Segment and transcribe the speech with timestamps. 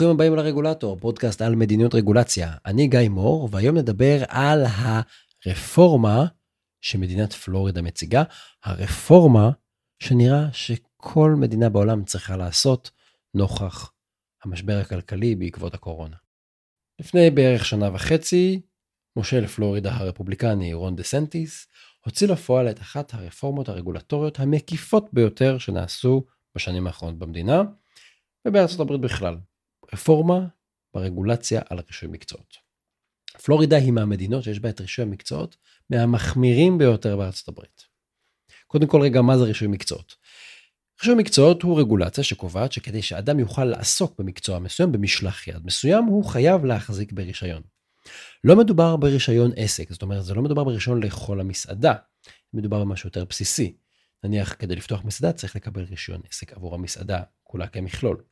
[0.00, 2.52] ברוכים הבאים לרגולטור, פודקאסט על מדיניות רגולציה.
[2.66, 4.64] אני גיא מור, והיום נדבר על
[5.46, 6.26] הרפורמה
[6.80, 8.22] שמדינת פלורידה מציגה,
[8.64, 9.50] הרפורמה
[10.02, 12.90] שנראה שכל מדינה בעולם צריכה לעשות
[13.34, 13.92] נוכח
[14.44, 16.16] המשבר הכלכלי בעקבות הקורונה.
[17.00, 18.60] לפני בערך שנה וחצי,
[19.16, 21.66] מושל פלורידה הרפובליקני רון דה סנטיס
[22.04, 27.62] הוציא לפועל את אחת הרפורמות הרגולטוריות המקיפות ביותר שנעשו בשנים האחרונות במדינה,
[28.46, 29.36] ובארצות הברית בכלל.
[29.92, 30.46] רפורמה
[30.94, 32.56] ברגולציה על רישוי מקצועות.
[33.44, 35.56] פלורידה היא מהמדינות שיש בה את רישוי המקצועות
[35.90, 37.82] מהמחמירים ביותר בארצות הברית.
[38.66, 40.14] קודם כל רגע, מה זה רישוי מקצועות?
[41.00, 46.24] רישוי מקצועות הוא רגולציה שקובעת שכדי שאדם יוכל לעסוק במקצוע מסוים, במשלח יד מסוים, הוא
[46.24, 47.62] חייב להחזיק ברישיון.
[48.44, 51.94] לא מדובר ברישיון עסק, זאת אומרת, זה לא מדובר ברישיון לאכול המסעדה,
[52.54, 53.76] מדובר במשהו יותר בסיסי.
[54.24, 58.22] נניח, כדי לפתוח מסעדה צריך לקבל רישיון עסק עבור המסעדה, כולה כמכלול.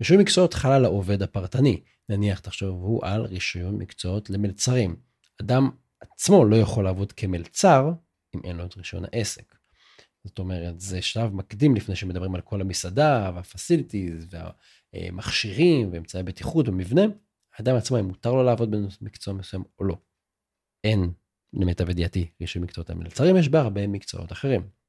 [0.00, 1.80] רישוי מקצועות חל על העובד הפרטני.
[2.08, 4.96] נניח, תחשבו על רישיון מקצועות למלצרים.
[5.40, 5.70] אדם
[6.00, 7.92] עצמו לא יכול לעבוד כמלצר
[8.34, 9.54] אם אין לו את רישיון העסק.
[10.24, 14.26] זאת אומרת, זה שלב מקדים לפני שמדברים על כל המסעדה והפסיליטיז
[14.94, 17.02] והמכשירים ואמצעי בטיחות במבנה.
[17.56, 19.96] האדם עצמו, אם מותר לו לעבוד במקצוע מסוים או לא.
[20.84, 21.12] אין,
[21.52, 24.79] למיטב ידיעתי, רישוי מקצועות המלצרים, יש בהרבה מקצועות אחרים.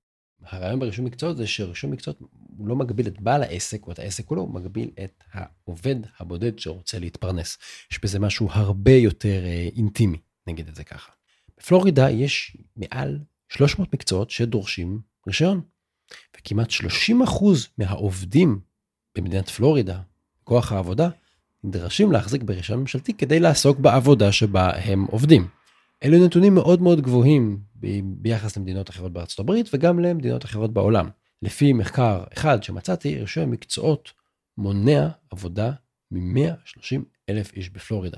[0.46, 2.20] הרעיון ברישום מקצועות זה שרישום מקצועות
[2.58, 6.60] הוא לא מגביל את בעל העסק או את העסק כולו, הוא מגביל את העובד הבודד
[6.60, 7.58] שרוצה להתפרנס.
[7.92, 10.18] יש בזה משהו הרבה יותר אה, אינטימי,
[10.48, 11.12] נגיד את זה ככה.
[11.58, 15.62] בפלורידה יש מעל 300 מקצועות שדורשים רישיון,
[16.38, 16.74] וכמעט 30%
[17.78, 18.60] מהעובדים
[19.16, 20.00] במדינת פלורידה,
[20.44, 21.10] כוח העבודה,
[21.64, 25.48] נדרשים להחזיק ברישיון ממשלתי כדי לעסוק בעבודה שבה הם עובדים.
[26.04, 27.60] אלו נתונים מאוד מאוד גבוהים
[28.04, 31.10] ביחס למדינות אחרות בארצות הברית וגם למדינות אחרות בעולם.
[31.42, 34.14] לפי מחקר אחד שמצאתי, רישוי המקצועות
[34.58, 35.72] מונע עבודה
[36.12, 38.18] מ-130 אלף איש בפלורידה.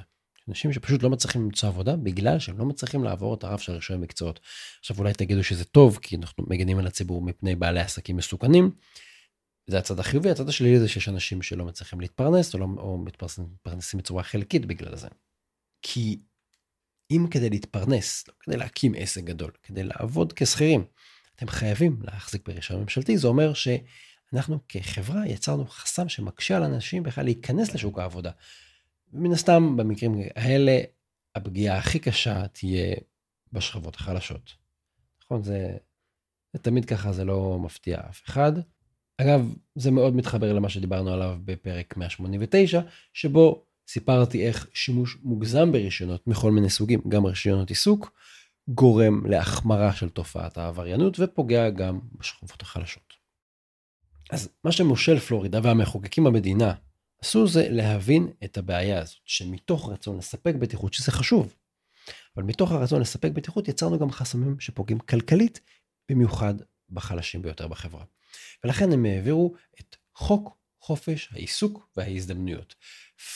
[0.49, 3.95] אנשים שפשוט לא מצליחים למצוא עבודה בגלל שהם לא מצליחים לעבור את הרף של רישוי
[3.95, 4.39] המקצועות.
[4.79, 8.71] עכשיו אולי תגידו שזה טוב כי אנחנו מגנים על הציבור מפני בעלי עסקים מסוכנים.
[9.67, 13.99] זה הצד החיובי, הצד השלילי זה שיש אנשים שלא מצליחים להתפרנס או, לא, או מתפרנסים
[13.99, 15.07] בצורה חלקית בגלל זה.
[15.81, 16.19] כי
[17.15, 20.85] אם כדי להתפרנס, לא כדי להקים עסק גדול, כדי לעבוד כשכירים,
[21.35, 27.23] אתם חייבים להחזיק ברישיון ממשלתי, זה אומר שאנחנו כחברה יצרנו חסם שמקשה על אנשים בכלל
[27.23, 28.31] להיכנס לשוק העבודה.
[29.13, 30.79] מן הסתם, במקרים האלה,
[31.35, 32.95] הפגיעה הכי קשה תהיה
[33.51, 34.53] בשכבות החלשות.
[35.25, 35.43] נכון?
[35.43, 35.77] זה,
[36.53, 38.51] זה תמיד ככה, זה לא מפתיע אף אחד.
[39.17, 42.81] אגב, זה מאוד מתחבר למה שדיברנו עליו בפרק 189,
[43.13, 48.11] שבו סיפרתי איך שימוש מוגזם ברישיונות מכל מיני סוגים, גם רישיונות עיסוק,
[48.67, 53.13] גורם להחמרה של תופעת העבריינות ופוגע גם בשכבות החלשות.
[54.31, 56.73] אז מה שמושל פלורידה והמחוקקים במדינה
[57.21, 61.55] עשו זה להבין את הבעיה הזאת, שמתוך רצון לספק בטיחות, שזה חשוב,
[62.35, 65.59] אבל מתוך הרצון לספק בטיחות יצרנו גם חסמים שפוגעים כלכלית,
[66.11, 66.53] במיוחד
[66.89, 68.03] בחלשים ביותר בחברה.
[68.63, 72.75] ולכן הם העבירו את חוק חופש העיסוק וההזדמנויות,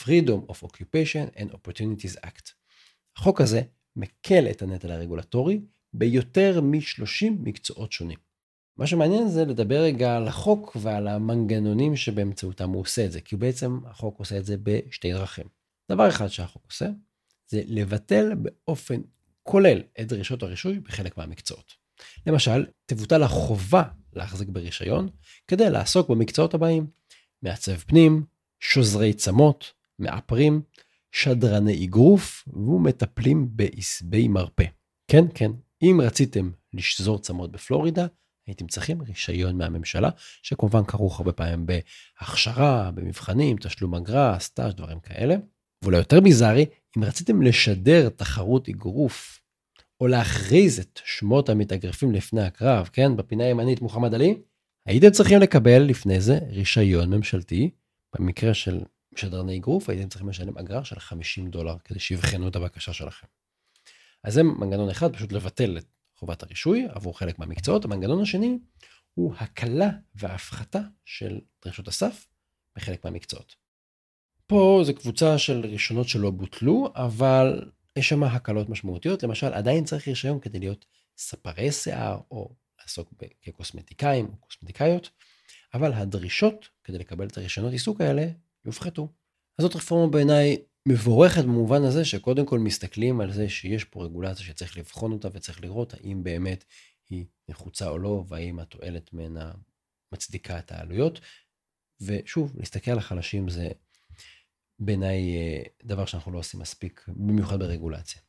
[0.00, 2.52] Freedom of Occupation and Opportunities Act.
[3.16, 3.62] החוק הזה
[3.96, 5.60] מקל את הנטל הרגולטורי
[5.92, 8.18] ביותר מ-30 מקצועות שונים.
[8.76, 13.36] מה שמעניין זה לדבר רגע על החוק ועל המנגנונים שבאמצעותם הוא עושה את זה, כי
[13.36, 15.46] בעצם החוק עושה את זה בשתי דרכים.
[15.90, 16.86] דבר אחד שהחוק עושה,
[17.46, 19.00] זה לבטל באופן
[19.42, 21.72] כולל את דרישות הרישוי בחלק מהמקצועות.
[22.26, 23.82] למשל, תבוטל החובה
[24.12, 25.08] להחזיק ברישיון
[25.46, 26.97] כדי לעסוק במקצועות הבאים
[27.42, 28.24] מעצב פנים,
[28.60, 30.62] שוזרי צמות, מאפרים,
[31.12, 34.64] שדרני אגרוף ומטפלים בעשבי מרפא.
[35.10, 35.50] כן, כן,
[35.82, 38.06] אם רציתם לשזור צמות בפלורידה,
[38.46, 40.10] הייתם צריכים רישיון מהממשלה,
[40.42, 45.36] שכמובן כרוך הרבה פעמים בהכשרה, במבחנים, תשלום אגרה, סטאז', דברים כאלה.
[45.82, 46.66] ואולי יותר ביזארי,
[46.96, 49.40] אם רציתם לשדר תחרות אגרוף,
[50.00, 54.34] או להכריז את שמות המתאגרפים לפני הקרב, כן, בפינה הימנית מוחמד עלי,
[54.88, 57.70] הייתם צריכים לקבל לפני זה רישיון ממשלתי,
[58.14, 58.80] במקרה של
[59.12, 63.26] משדרני אגרוף הייתם צריכים לשלם אגרה של 50 דולר כדי שיבחנו את הבקשה שלכם.
[64.24, 65.84] אז זה מנגנון אחד, פשוט לבטל את
[66.16, 67.84] חובת הרישוי עבור חלק מהמקצועות.
[67.84, 68.58] המנגנון השני
[69.14, 72.26] הוא הקלה והפחתה של דרישות הסף
[72.76, 73.54] בחלק מהמקצועות.
[74.46, 79.22] פה זו קבוצה של רישיונות שלא בוטלו, אבל יש שם הקלות משמעותיות.
[79.22, 80.86] למשל, עדיין צריך רישיון כדי להיות
[81.18, 82.54] ספרי שיער או
[82.88, 85.10] לעסוק כקוסמטיקאים או קוסמטיקאיות,
[85.74, 88.28] אבל הדרישות כדי לקבל את הרישיונות עיסוק האלה
[88.64, 89.08] יופחתו.
[89.58, 90.56] אז זאת רפורמה בעיניי
[90.88, 95.60] מבורכת במובן הזה שקודם כל מסתכלים על זה שיש פה רגולציה שצריך לבחון אותה וצריך
[95.60, 96.64] לראות האם באמת
[97.10, 99.52] היא נחוצה או לא והאם התועלת ממנה
[100.12, 101.20] מצדיקה את העלויות.
[102.00, 103.68] ושוב, להסתכל על החלשים זה
[104.78, 108.22] בעיניי אה, דבר שאנחנו לא עושים מספיק, במיוחד ברגולציה.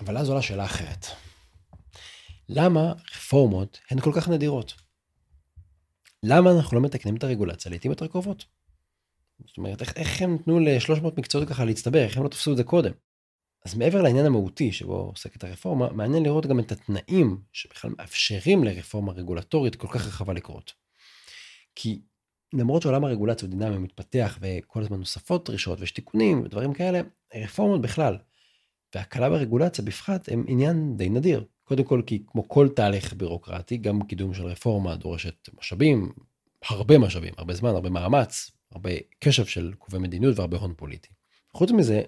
[0.00, 1.06] אבל אז עולה שאלה אחרת.
[2.48, 4.74] למה רפורמות הן כל כך נדירות?
[6.22, 8.44] למה אנחנו לא מתקנים את הרגולציה לעיתים יותר קרובות?
[9.46, 12.56] זאת אומרת, איך, איך הם נתנו ל-300 מקצועות ככה להצטבר, איך הם לא תפסו את
[12.56, 12.92] זה קודם?
[13.64, 19.12] אז מעבר לעניין המהותי שבו עוסקת הרפורמה, מעניין לראות גם את התנאים שבכלל מאפשרים לרפורמה
[19.12, 20.72] רגולטורית כל כך רחבה לקרות.
[21.74, 22.02] כי
[22.52, 27.00] למרות שעולם הרגולציה הוא דינמי מתפתח וכל הזמן נוספות דרישות ויש תיקונים ודברים כאלה,
[27.34, 28.18] רפורמות בכלל
[28.94, 31.44] והקלה ברגולציה בפחת הם עניין די נדיר.
[31.68, 36.12] קודם כל כי כמו כל תהליך בירוקרטי, גם קידום של רפורמה דורשת משאבים,
[36.68, 41.08] הרבה משאבים, הרבה זמן, הרבה מאמץ, הרבה קשב של קובעי מדיניות והרבה הון פוליטי.
[41.54, 42.02] חוץ מזה,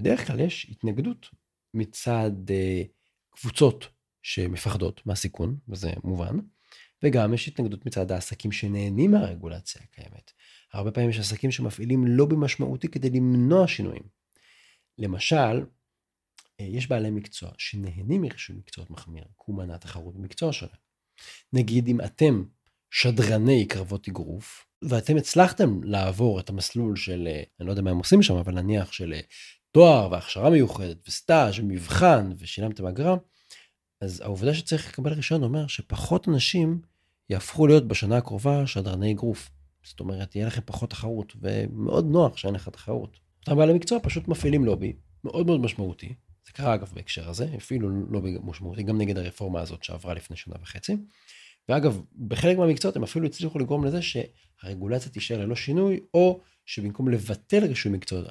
[0.00, 1.26] בדרך כלל יש התנגדות
[1.74, 2.82] מצד אה,
[3.30, 3.88] קבוצות
[4.22, 6.38] שמפחדות מהסיכון, וזה מובן,
[7.02, 10.32] וגם יש התנגדות מצד העסקים שנהנים מהרגולציה הקיימת.
[10.72, 14.02] הרבה פעמים יש עסקים שמפעילים לובי משמעותי כדי למנוע שינויים.
[14.98, 15.64] למשל,
[16.58, 20.76] יש בעלי מקצוע שנהנים מרישוי מקצועות מחמיר, כי הוא מנע תחרות במקצוע שלהם.
[21.52, 22.44] נגיד אם אתם
[22.90, 27.98] שדרני קרבות אגרוף, ואתם הצלחתם לעבור את המסלול של, אה, אני לא יודע מה הם
[27.98, 29.20] עושים שם, אבל נניח של אה,
[29.72, 33.16] תואר והכשרה מיוחדת וסטאז' ומבחן ושילמתם אגרה,
[34.00, 36.80] אז העובדה שצריך לקבל רישיון אומר שפחות אנשים
[37.30, 39.50] יהפכו להיות בשנה הקרובה שדרני אגרוף.
[39.82, 43.18] זאת אומרת, תהיה לכם פחות תחרות, ומאוד נוח שאין לך תחרות.
[43.40, 44.92] אותם בעלי מקצוע פשוט מפעילים לובי
[45.24, 46.14] מאוד מאוד משמעותי,
[46.46, 50.54] זה קרה אגב בהקשר הזה, אפילו לא משמעותי, גם נגד הרפורמה הזאת שעברה לפני שנה
[50.62, 50.96] וחצי.
[51.68, 57.64] ואגב, בחלק מהמקצועות הם אפילו הצליחו לגרום לזה שהרגולציה תישאר ללא שינוי, או שבמקום לבטל
[57.64, 58.22] רישוי, מקצוע,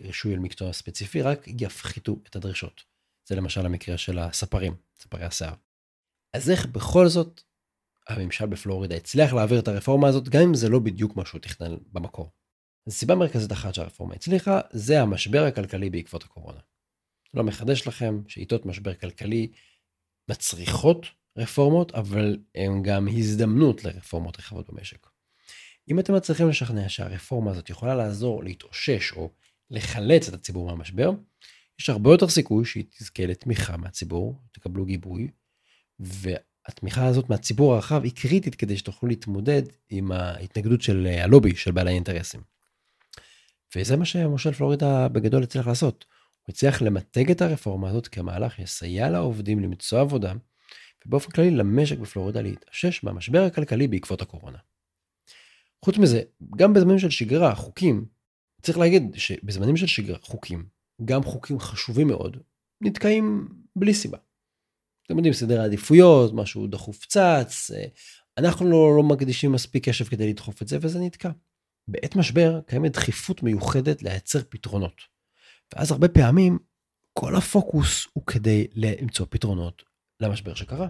[0.00, 2.82] רישוי על מקצוע ספציפי, רק יפחיתו את הדרישות.
[3.28, 5.54] זה למשל המקרה של הספרים, ספרי השיער.
[6.36, 7.42] אז איך בכל זאת
[8.08, 11.76] הממשל בפלורידה הצליח להעביר את הרפורמה הזאת, גם אם זה לא בדיוק מה שהוא תכנן
[11.92, 12.30] במקור.
[12.86, 16.60] אז סיבה מרכזית אחת שהרפורמה הצליחה, זה המשבר הכלכלי בעקבות הקורונה.
[17.34, 19.48] לא מחדש לכם שעיתות משבר כלכלי
[20.28, 21.06] מצריכות
[21.36, 25.06] רפורמות, אבל הן גם הזדמנות לרפורמות רחבות במשק.
[25.90, 29.30] אם אתם מצליחים לשכנע שהרפורמה הזאת יכולה לעזור להתאושש או
[29.70, 31.10] לחלץ את הציבור מהמשבר,
[31.80, 35.30] יש הרבה יותר סיכוי שהיא תזכה לתמיכה מהציבור, תקבלו גיבוי,
[36.00, 41.90] והתמיכה הזאת מהציבור הרחב היא קריטית כדי שתוכלו להתמודד עם ההתנגדות של הלובי של בעלי
[41.90, 42.40] האינטרסים.
[43.76, 46.04] וזה מה שמושל פלורידה בגדול הצליח לעשות.
[46.46, 50.32] הוא הצליח למתג את הרפורמה הזאת כמהלך שיסייע לעובדים למצוא עבודה,
[51.06, 54.58] ובאופן כללי למשק בפלורידה להתאושש מהמשבר הכלכלי בעקבות הקורונה.
[55.84, 56.22] חוץ מזה,
[56.56, 58.04] גם בזמנים של שגרה, חוקים,
[58.62, 60.68] צריך להגיד שבזמנים של שגרה, חוקים,
[61.04, 62.36] גם חוקים חשובים מאוד,
[62.80, 64.18] נתקעים בלי סיבה.
[65.06, 67.84] אתם יודעים, סדר העדיפויות, משהו דחוף צץ, אה,
[68.38, 71.30] אנחנו לא, לא מקדישים מספיק קשב כדי לדחוף את זה, וזה נתקע.
[71.88, 75.19] בעת משבר קיימת דחיפות מיוחדת לייצר פתרונות.
[75.74, 76.58] ואז הרבה פעמים
[77.12, 79.82] כל הפוקוס הוא כדי למצוא פתרונות
[80.20, 80.88] למשבר שקרה.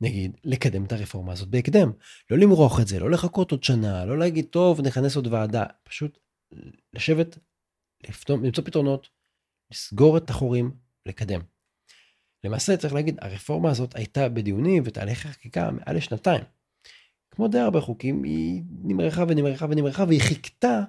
[0.00, 1.92] נגיד, לקדם את הרפורמה הזאת בהקדם.
[2.30, 5.64] לא למרוח את זה, לא לחכות עוד שנה, לא להגיד, טוב, נכנס עוד ועדה.
[5.82, 6.18] פשוט
[6.92, 7.38] לשבת,
[8.08, 9.08] לפתום, למצוא פתרונות,
[9.72, 10.76] לסגור את החורים,
[11.06, 11.40] לקדם.
[12.44, 16.44] למעשה, צריך להגיד, הרפורמה הזאת הייתה בדיונים ותהליכי חקיקה מעל לשנתיים.
[17.30, 20.80] כמו די הרבה חוקים, היא נמרחה ונמרחה ונמרחה, והיא חיכתה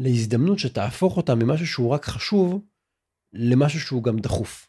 [0.00, 2.64] להזדמנות שתהפוך אותה ממשהו שהוא רק חשוב,
[3.32, 4.68] למשהו שהוא גם דחוף.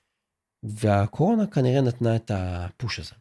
[0.63, 3.15] והקורונה כנראה נתנה את הפוש הזה.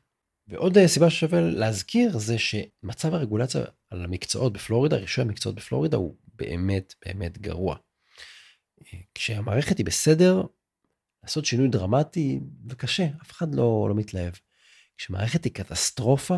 [0.49, 6.95] ועוד סיבה ששווה להזכיר זה שמצב הרגולציה על המקצועות בפלורידה, רישוי המקצועות בפלורידה הוא באמת
[7.05, 7.77] באמת גרוע.
[9.15, 10.43] כשהמערכת היא בסדר,
[11.23, 14.33] לעשות שינוי דרמטי וקשה, אף אחד לא, לא מתלהב.
[14.99, 16.37] כשמערכת היא קטסטרופה,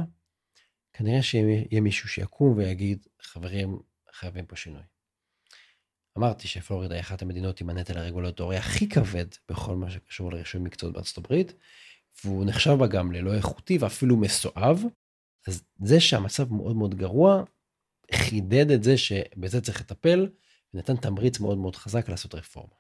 [0.93, 3.79] כנראה שיהיה מישהו שיקום ויגיד, חברים,
[4.13, 4.83] חייבים פה שינוי.
[6.19, 10.95] אמרתי שפלורידה היא אחת המדינות עם הנטל הרגולטורי הכי כבד בכל מה שקשור לרישוי מקצועות
[10.95, 11.53] בארצות הברית,
[12.25, 14.83] והוא נחשב בה גם ללא איכותי ואפילו מסואב.
[15.49, 17.43] אז זה שהמצב מאוד מאוד גרוע,
[18.15, 20.29] חידד את זה שבזה צריך לטפל,
[20.75, 22.75] ונתן תמריץ מאוד מאוד חזק לעשות רפורמה.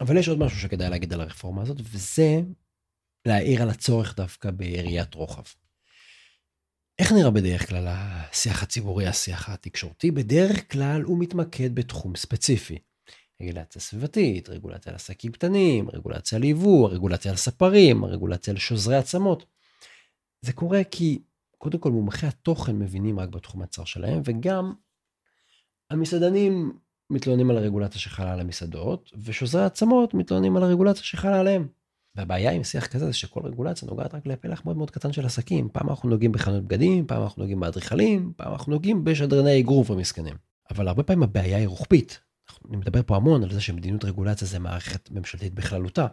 [0.00, 2.40] אבל יש עוד משהו שכדאי להגיד על הרפורמה הזאת, וזה
[3.26, 5.42] להעיר על הצורך דווקא בראיית רוחב.
[6.98, 10.10] איך נראה בדרך כלל השיח הציבורי, השיח התקשורתי?
[10.10, 12.78] בדרך כלל הוא מתמקד בתחום ספציפי.
[13.42, 18.96] רגולציה סביבתית, רגולציה על עסקים קטנים, רגולציה על יבוא, רגולציה על ספרים, רגולציה על שוזרי
[18.96, 19.44] עצמות.
[20.42, 21.22] זה קורה כי
[21.58, 24.72] קודם כל מומחי התוכן מבינים רק בתחום הצר שלהם, וגם
[25.90, 26.72] המסעדנים
[27.10, 31.68] מתלוננים על הרגולציה שחלה על המסעדות, ושוזרי העצמות מתלוננים על הרגולציה שחלה עליהם.
[32.14, 35.68] והבעיה עם שיח כזה זה שכל רגולציה נוגעת רק לפלח מאוד מאוד קטן של עסקים.
[35.68, 40.34] פעם אנחנו נוגעים בחנות בגדים, פעם אנחנו נוגעים באדריכלים, פעם אנחנו נוגעים בשדרני אגרוף המסכנים.
[40.70, 42.20] אבל הרבה פעמים הבעיה היא רוחבית.
[42.68, 46.06] אני מדבר פה המון על זה שמדיניות רגולציה זה מערכת ממשלתית בכללותה.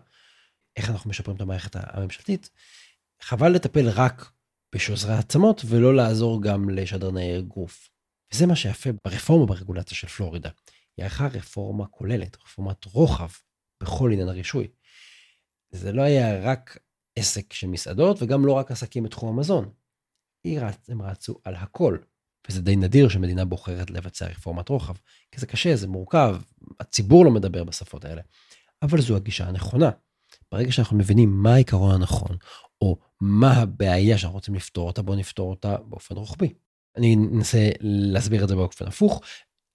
[0.78, 2.50] איך אנחנו משפרים את המערכת הממשלתית?
[3.22, 4.32] חבל לטפל רק
[4.76, 7.90] בשוזרי עצמות ולא לעזור גם לשדרני אגרוף.
[8.34, 10.50] וזה מה שיפה ברפורמה ברגולציה של פלורידה.
[10.98, 13.30] היא ערכה רפורמה כוללת, רפורמת רוחב
[13.84, 14.68] בכל עניין הרישוי.
[15.72, 16.78] זה לא היה רק
[17.16, 19.70] עסק של מסעדות וגם לא רק עסקים בתחום המזון.
[20.88, 21.98] הם רצו על הכל.
[22.50, 24.94] וזה די נדיר שמדינה בוחרת לבצע רפורמת רוחב,
[25.32, 26.38] כי זה קשה, זה מורכב,
[26.80, 28.22] הציבור לא מדבר בשפות האלה.
[28.82, 29.90] אבל זו הגישה הנכונה.
[30.52, 32.38] ברגע שאנחנו מבינים מה העיקרון הנכון,
[32.82, 36.54] או מה הבעיה שאנחנו רוצים לפתור אותה, בואו נפתור אותה באופן רוחבי.
[36.98, 39.22] אני אנסה להסביר את זה באופן הפוך.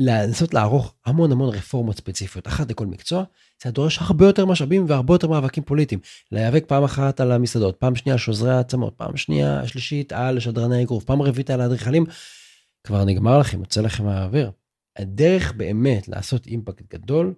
[0.00, 3.24] לנסות לערוך המון המון רפורמות ספציפיות, אחת לכל מקצוע,
[3.62, 6.00] זה דורש הרבה יותר משאבים והרבה יותר מאבקים פוליטיים.
[6.32, 10.82] להיאבק פעם אחת על המסעדות, פעם שנייה על שוזרי העצמות, פעם שנייה, שלישית על שדרני
[10.82, 12.04] אגרוף, פעם רביעית על האדריכלים,
[12.84, 14.50] כבר נגמר לכם, יוצא לכם מהאוויר.
[14.98, 17.34] הדרך באמת לעשות אימפקט גדול,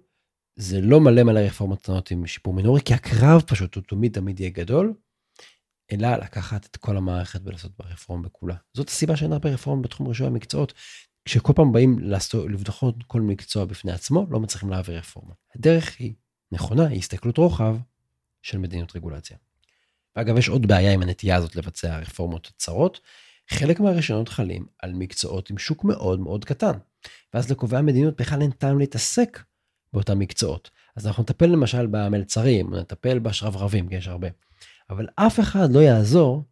[0.59, 4.39] זה לא מלא מלא רפורמות קטנות עם שיפור מינורי, כי הקרב פשוט הוא תמיד תמיד
[4.39, 4.93] יהיה גדול,
[5.91, 8.55] אלא לקחת את כל המערכת ולעשות בה רפורמה בכולה.
[8.73, 10.73] זאת הסיבה שאין הרבה רפורמה בתחום רישוי המקצועות.
[11.27, 11.99] כשכל פעם באים
[12.49, 12.75] לבדוק
[13.07, 15.33] כל מקצוע בפני עצמו, לא מצליחים להעביר רפורמה.
[15.55, 16.13] הדרך היא
[16.51, 17.77] נכונה, היא הסתכלות רוחב
[18.41, 19.37] של מדיניות רגולציה.
[20.15, 22.99] ואגב, יש עוד בעיה עם הנטייה הזאת לבצע רפורמות צרות.
[23.49, 26.77] חלק מהרישיונות חלים על מקצועות עם שוק מאוד מאוד קטן.
[27.33, 29.43] ואז לקובעי המדיניות בכלל אין טעם להתעסק
[29.93, 30.69] באותם מקצועות.
[30.95, 34.27] אז אנחנו נטפל למשל במלצרים, נטפל בשרברבים, כי יש הרבה.
[34.89, 36.43] אבל אף אחד לא יעזור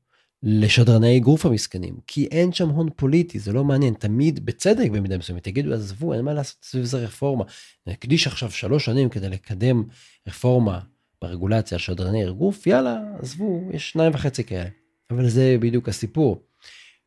[0.43, 5.47] לשדרני אגרוף המסכנים, כי אין שם הון פוליטי, זה לא מעניין, תמיד בצדק במידה מסוימת,
[5.47, 7.43] יגידו, עזבו, אין מה לעשות סביב זה רפורמה.
[7.87, 9.83] נקדיש עכשיו שלוש שנים כדי לקדם
[10.27, 10.79] רפורמה
[11.21, 14.69] ברגולציה על שדרני אגרוף, יאללה, עזבו, יש שניים וחצי כאלה.
[15.11, 16.43] אבל זה בדיוק הסיפור.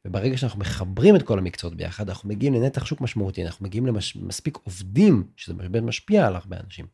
[0.04, 4.58] וברגע שאנחנו מחברים את כל המקצועות ביחד, אנחנו מגיעים לנתח שוק משמעותי, אנחנו מגיעים למספיק
[4.64, 6.86] עובדים, שזה באמת משפיע על הרבה אנשים.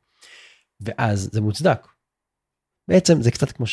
[0.80, 1.88] ואז זה מוצדק.
[2.88, 3.66] בעצם זה קצת כמו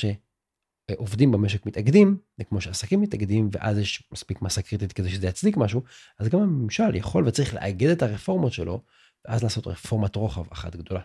[0.92, 5.58] שעובדים במשק מתאגדים, זה כמו שעסקים מתאגדים, ואז יש מספיק מסה קריטית כדי שזה יצדיק
[5.58, 5.84] משהו,
[6.20, 8.82] אז גם הממשל יכול וצריך לאגד את הרפורמות שלו,
[9.26, 11.02] ואז לעשות רפורמת רוחב אחת גדולה.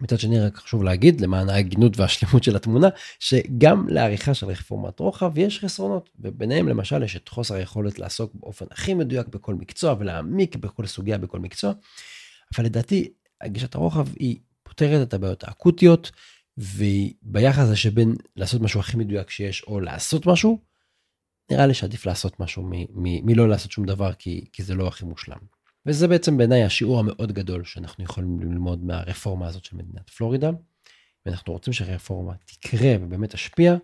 [0.00, 5.38] מצד שני רק חשוב להגיד למען ההגינות והשלמות של התמונה שגם לעריכה של רפורמת רוחב
[5.38, 10.56] יש חסרונות וביניהם למשל יש את חוסר היכולת לעסוק באופן הכי מדויק בכל מקצוע ולהעמיק
[10.56, 11.72] בכל סוגיה בכל מקצוע.
[12.56, 13.12] אבל לדעתי
[13.46, 16.10] גישת הרוחב היא פותרת את הבעיות האקוטיות
[16.58, 20.58] וביחס הזה שבין לעשות משהו הכי מדויק שיש או לעשות משהו
[21.50, 25.38] נראה לי שעדיף לעשות משהו מלא לעשות שום דבר כי, כי זה לא הכי מושלם.
[25.86, 30.50] וזה בעצם בעיניי השיעור המאוד גדול שאנחנו יכולים ללמוד מהרפורמה הזאת של מדינת פלורידה.
[31.26, 33.76] ואנחנו רוצים שהרפורמה תקרה ובאמת תשפיע,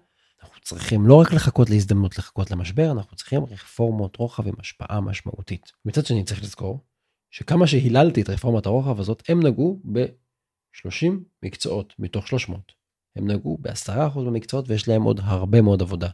[0.42, 5.72] אנחנו צריכים לא רק לחכות להזדמנות לחכות למשבר, אנחנו צריכים רפורמות רוחב עם השפעה משמעותית.
[5.84, 6.80] מצד שני צריך לזכור
[7.30, 9.80] שכמה שהיללתי את רפורמת הרוחב הזאת, הם נגעו
[10.84, 11.12] ב-30
[11.42, 12.72] מקצועות מתוך 300.
[13.16, 16.08] הם נגעו ב-10% במקצועות ויש להם עוד הרבה מאוד עבודה.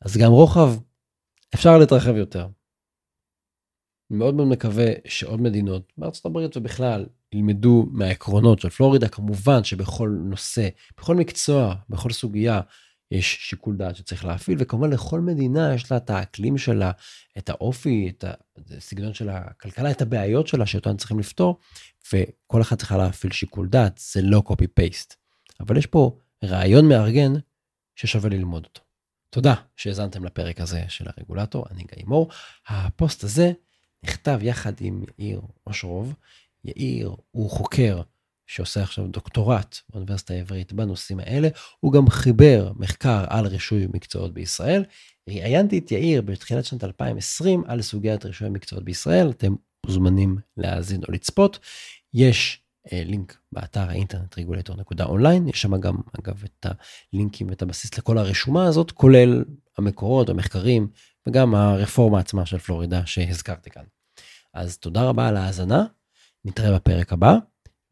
[0.00, 0.70] אז גם רוחב
[1.54, 2.46] אפשר להתרחב יותר.
[4.10, 10.68] מאוד מאוד מקווה שעוד מדינות בארצות הברית ובכלל ילמדו מהעקרונות של פלורידה כמובן שבכל נושא
[10.98, 12.60] בכל מקצוע בכל סוגיה
[13.12, 16.90] יש שיקול דעת שצריך להפעיל וכמובן לכל מדינה יש לה את האקלים שלה
[17.38, 18.24] את האופי את
[18.76, 21.58] הסגנון של הכלכלה את הבעיות שלה שאותן צריכים לפתור
[22.12, 25.14] וכל אחד צריכה להפעיל שיקול דעת זה לא קופי פייסט
[25.60, 27.32] אבל יש פה רעיון מארגן
[27.96, 28.80] ששווה ללמוד אותו.
[29.30, 32.28] תודה שהאזנתם לפרק הזה של הרגולטור אני גיא מור
[32.68, 33.52] הפוסט הזה.
[34.04, 36.14] נכתב יחד עם יאיר אושרוב.
[36.64, 38.02] יאיר הוא חוקר
[38.52, 41.48] שעושה עכשיו דוקטורט באוניברסיטה העברית בנושאים האלה,
[41.80, 44.84] הוא גם חיבר מחקר על רישוי מקצועות בישראל.
[45.28, 49.54] ראיינתי את יאיר בתחילת שנת 2020 על סוגיית רישוי המקצועות בישראל, אתם
[49.86, 51.58] מוזמנים להאזין או לצפות.
[52.14, 56.66] יש אה, לינק באתר האינטרנט regulator.online, יש שם גם אגב את
[57.12, 59.44] הלינקים ואת הבסיס לכל הרשומה הזאת, כולל
[59.78, 60.88] המקורות, המחקרים
[61.28, 63.84] וגם הרפורמה עצמה של פלורידה שהזכרתי כאן.
[64.54, 65.84] אז תודה רבה על ההאזנה,
[66.44, 67.36] נתראה בפרק הבא,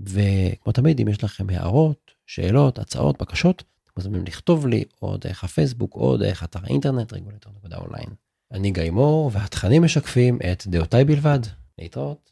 [0.07, 5.45] וכמו תמיד אם יש לכם הערות, שאלות, הצעות, בקשות, אתם מוזמנים לכתוב לי או דרך
[5.45, 8.11] הפייסבוק או דרך אתר האינטרנט regulator.online.
[8.53, 11.39] אני גיא מור והתכנים משקפים את דעותיי בלבד.
[11.79, 12.30] להתראות.